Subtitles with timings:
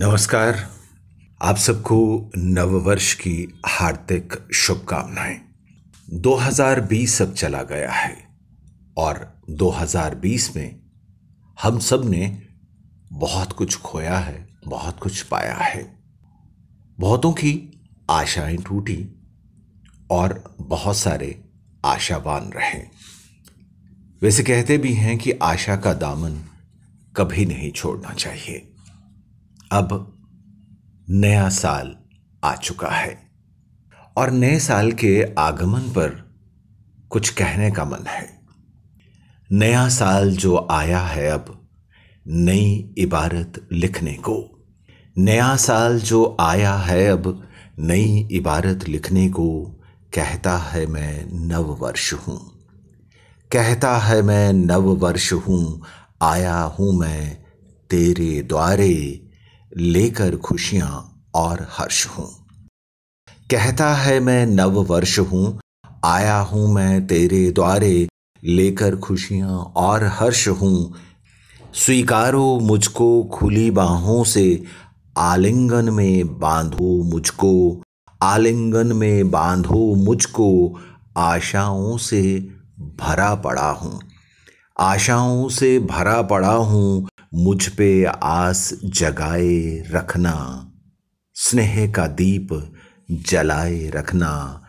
[0.00, 0.70] नमस्कार।
[1.42, 5.40] आप सबको नववर्ष की हार्दिक शुभकामनाएँ।
[6.10, 8.24] 2020 अब चला गया है
[8.96, 10.80] और 2020 में
[11.62, 12.42] हम सबने
[13.12, 15.96] बहुत कुछ खोया है, बहुत कुछ पाया है।
[17.00, 17.80] बहुतों की
[18.10, 19.08] आशाएँ टूटी
[20.10, 21.44] और बहुत सारे
[21.84, 22.82] आशावान रहे।
[24.22, 26.44] वैसे कहते भी हैं कि आशा का दामन
[27.16, 28.71] कभी नहीं छोड़ना चाहिए।
[29.72, 30.18] अब
[31.10, 31.96] नया साल
[32.44, 33.30] आ चुका है।
[34.16, 36.34] और नए साल के आगमन पर
[37.10, 38.40] कुछ कहने का मन है।
[39.52, 41.68] नया साल जो आया है अब
[42.28, 44.64] नई इबारत लिखने को।
[45.18, 47.48] नया साल जो आया है अब
[47.78, 49.62] नई इबारत लिखने को
[50.14, 52.66] कहता है मैं नव वर्ष हूँ।
[53.52, 55.82] कहता है मैं नव वर्ष हूँ,
[56.22, 57.44] आया हूँ मैं
[57.90, 59.28] तेरे द्वारे।
[59.76, 62.28] लेकर खुशियाँ और हर्ष हूँ।
[63.50, 65.60] कहता है, मैं नव वर्ष हूँ,
[66.04, 68.08] आया हूँ मैं तेरे द्वारे,
[68.42, 70.94] लेकर खुशियाँ और हर्ष हूँ।
[71.74, 74.62] स्वीकारो मुझको खुली बाहों से,
[75.18, 77.82] आलिंगन में बांधो मुझको,
[78.22, 80.80] आलिंगन में बांधो मुझको,
[81.16, 82.22] आशाओं से
[83.00, 84.00] भरा पड़ा हूँ,
[84.80, 90.66] आशाओं से भरा पड़ा हूँ मुझ पे आस जगाए रखना,
[91.34, 92.74] स्नेह का दीप
[93.10, 94.62] जलाए रखना,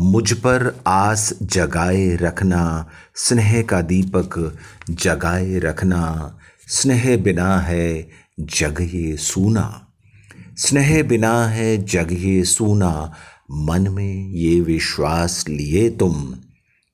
[0.00, 4.56] मुझ पर आस जगाए रखना, स्नेह का दीपक
[4.90, 8.08] जगाए रखना, स्नेह बिना है
[8.40, 9.88] जग ये सूना,
[10.56, 13.14] स्नेह बिना है जग ये सूना,
[13.52, 16.34] मन में ये विश्वास लिए तुम,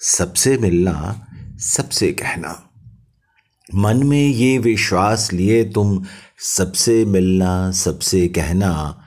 [0.00, 1.26] सबसे मिलना
[1.58, 2.67] सबसे कहना।
[3.74, 6.04] मन में ये विश्वास लिए तुम
[6.38, 9.02] सबसे मिलना, सबसे कहना।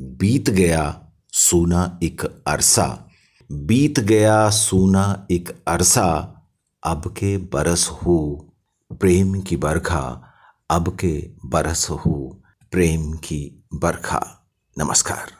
[0.00, 3.08] बीत गया सोना एक अरसा।
[3.52, 6.42] बीत गया सोना एक अरसा।
[6.84, 8.48] अब के बरस हो,
[8.92, 10.22] प्रेम की बरखा।
[10.70, 15.34] अब के बरस हो, प्रेम की बरखा। नमस्कार।